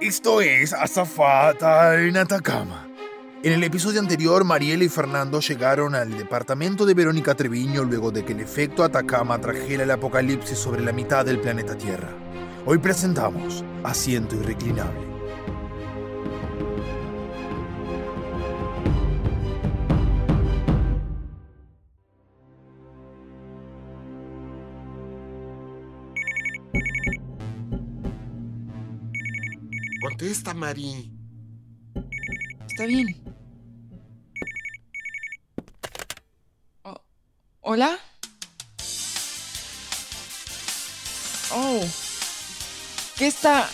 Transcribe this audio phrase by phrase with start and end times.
[0.00, 2.88] Esto es Azafata en Atacama.
[3.42, 8.24] En el episodio anterior, Mariela y Fernando llegaron al departamento de Verónica Treviño luego de
[8.24, 12.08] que el efecto Atacama trajera el apocalipsis sobre la mitad del planeta Tierra.
[12.64, 15.09] Hoy presentamos Asiento Irreclinable.
[30.20, 31.10] Contesta, Mari.
[32.68, 33.06] Está bien.
[36.82, 37.00] O-
[37.62, 37.98] ¿Hola?
[41.54, 41.80] Oh.
[43.16, 43.66] ¿Qué está...?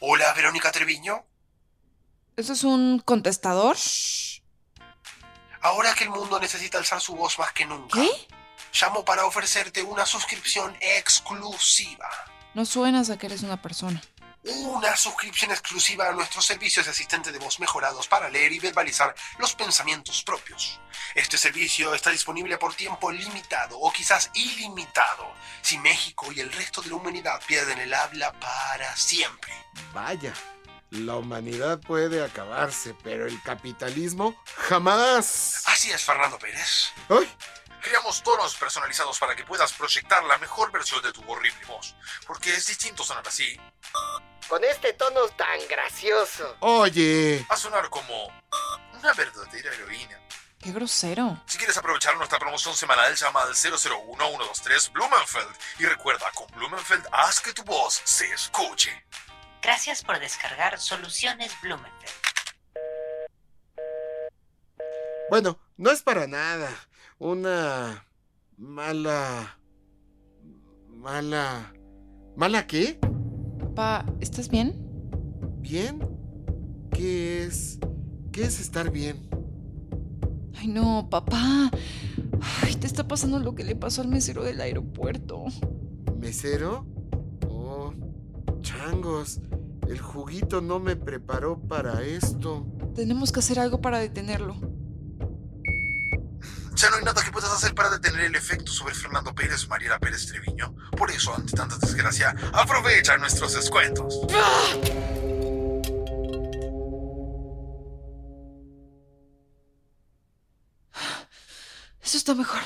[0.00, 1.24] Hola, Verónica Treviño.
[2.36, 3.76] ¿Eso es un contestador?
[5.66, 8.08] Ahora que el mundo necesita alzar su voz más que nunca, ¿Qué?
[8.80, 12.08] llamo para ofrecerte una suscripción exclusiva.
[12.54, 14.00] No suenas a que eres una persona.
[14.44, 19.12] Una suscripción exclusiva a nuestros servicios de asistente de voz mejorados para leer y verbalizar
[19.38, 20.78] los pensamientos propios.
[21.16, 25.26] Este servicio está disponible por tiempo limitado o quizás ilimitado
[25.62, 29.52] si México y el resto de la humanidad pierden el habla para siempre.
[29.92, 30.32] Vaya,
[30.90, 35.62] la humanidad puede acabarse, pero el capitalismo jamás.
[35.66, 36.92] Así es, Fernando Pérez.
[37.08, 37.30] ¡Ay!
[37.82, 41.94] Creamos tonos personalizados para que puedas proyectar la mejor versión de tu horrible voz.
[42.26, 43.60] Porque es distinto sonar así
[44.48, 46.56] Con este tono tan gracioso.
[46.60, 48.26] Oye, a sonar como
[48.98, 50.20] una verdadera heroína.
[50.60, 51.40] Qué grosero.
[51.46, 55.56] Si quieres aprovechar nuestra promoción semanal, llama al 001-123 Blumenfeld.
[55.78, 59.06] Y recuerda, con Blumenfeld haz que tu voz se escuche.
[59.66, 61.90] Gracias por descargar Soluciones Blumenfeld.
[65.28, 66.70] bueno, no es para nada.
[67.18, 68.06] Una
[68.56, 69.58] mala...
[70.88, 71.74] Mala...
[72.36, 73.00] ¿Mala qué?
[73.58, 74.72] Papá, ¿estás bien?
[75.58, 75.98] ¿Bien?
[76.92, 77.80] ¿Qué es?
[78.30, 79.28] ¿Qué es estar bien?
[80.54, 81.72] Ay, no, papá.
[82.62, 85.42] Ay, te está pasando lo que le pasó al mesero del aeropuerto.
[86.16, 86.86] ¿Mesero?
[88.86, 89.40] Changos.
[89.88, 92.64] El juguito no me preparó para esto.
[92.94, 94.54] Tenemos que hacer algo para detenerlo.
[96.74, 99.68] Ya no hay nada que puedas hacer para detener el efecto sobre Fernando Pérez o
[99.68, 100.72] Mariela Pérez Treviño.
[100.96, 104.20] Por eso, ante tanta desgracia, aprovecha nuestros descuentos.
[112.02, 112.62] Eso está mejor.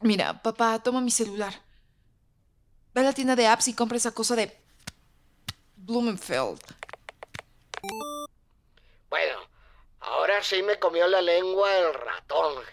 [0.00, 1.54] Mira, papá, toma mi celular.
[2.92, 4.63] Ve a la tienda de apps y compra esa cosa de
[5.84, 6.60] Blumenfeld.
[9.10, 9.38] Bueno,
[10.00, 12.64] ahora sí me comió la lengua el ratón.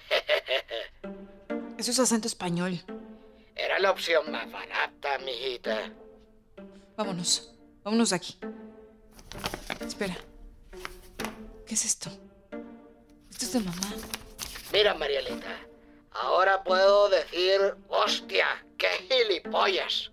[1.77, 2.81] Eso es acento español.
[3.53, 5.91] Era la opción más barata, mijita.
[6.95, 7.53] Vámonos.
[7.83, 8.39] Vámonos de aquí.
[9.85, 10.15] Espera.
[11.67, 12.09] ¿Qué es esto?
[13.29, 13.93] Esto es de mamá.
[14.71, 15.59] Mira, Marielita.
[16.11, 20.11] Ahora puedo decir, hostia, qué gilipollas.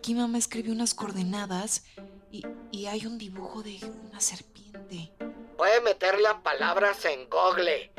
[0.00, 1.84] Aquí mamá escribió unas coordenadas
[2.32, 3.78] y, y hay un dibujo de
[4.08, 5.12] una serpiente.
[5.58, 7.92] Puede meter las palabras en Google.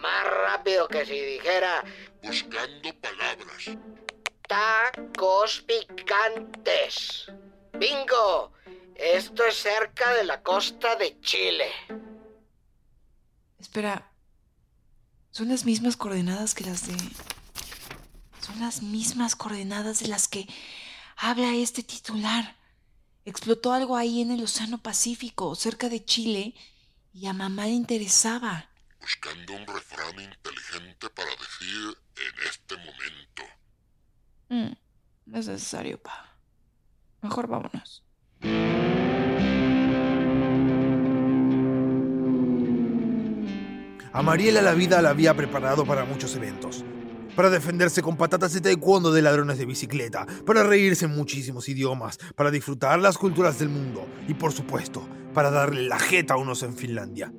[0.00, 1.84] Más rápido que si dijera
[2.24, 3.78] Buscando palabras.
[4.48, 7.26] tacos picantes.
[7.78, 8.50] ¡Bingo!
[8.96, 11.70] Esto es cerca de la costa de Chile.
[13.60, 14.10] Espera.
[15.30, 16.96] Son las mismas coordenadas que las de...
[18.40, 20.48] Son las mismas coordenadas de las que
[21.30, 22.56] habla este titular.
[23.24, 26.54] Explotó algo ahí en el Océano Pacífico, cerca de Chile,
[27.14, 28.68] y a mamá le interesaba.
[29.00, 33.42] Buscando un refrán inteligente para decir en este momento.
[34.50, 34.72] Mm,
[35.26, 36.36] no es necesario, pa.
[37.22, 38.02] Mejor vámonos.
[44.12, 46.84] A Mariela la vida la había preparado para muchos eventos.
[47.36, 52.18] Para defenderse con patatas de taekwondo de ladrones de bicicleta, para reírse en muchísimos idiomas,
[52.36, 56.62] para disfrutar las culturas del mundo y por supuesto, para darle la jeta a unos
[56.62, 57.32] en Finlandia.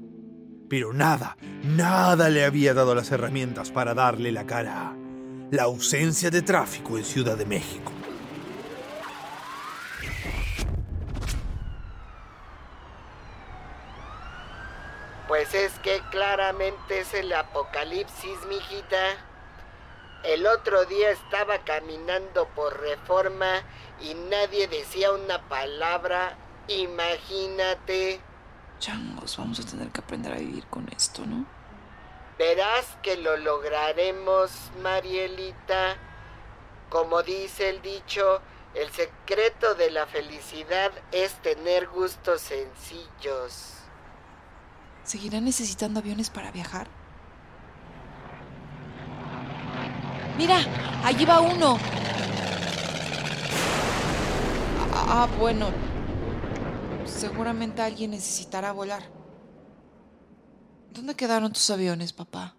[0.70, 4.98] Pero nada, nada le había dado las herramientas para darle la cara.
[5.52, 7.94] La ausencia de tráfico en Ciudad de México.
[15.28, 19.35] Pues es que claramente es el apocalipsis, mijita.
[20.26, 23.62] El otro día estaba caminando por reforma
[24.02, 26.36] y nadie decía una palabra.
[26.68, 28.20] Imagínate.
[28.80, 31.46] Changos, vamos a tener que aprender a vivir con esto, ¿no?
[32.40, 34.52] Verás que lo lograremos,
[34.82, 35.96] Marielita.
[36.90, 38.42] Como dice el dicho,
[38.74, 43.76] el secreto de la felicidad es tener gustos sencillos.
[45.04, 46.88] ¿Seguirá necesitando aviones para viajar?
[50.38, 50.60] Mira,
[51.04, 51.78] allí va uno.
[54.94, 55.70] Ah, bueno.
[57.06, 59.04] Seguramente alguien necesitará volar.
[60.92, 62.56] ¿Dónde quedaron tus aviones, papá?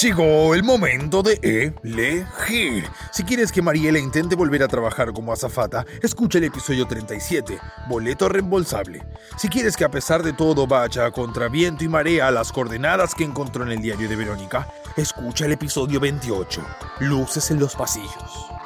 [0.00, 2.88] Llegó el momento de elegir.
[3.12, 8.26] Si quieres que Mariela intente volver a trabajar como azafata, escucha el episodio 37, Boleto
[8.26, 9.06] Reembolsable.
[9.36, 13.24] Si quieres que a pesar de todo vaya contra viento y marea las coordenadas que
[13.24, 16.64] encontró en el diario de Verónica, escucha el episodio 28,
[17.00, 18.59] Luces en los pasillos.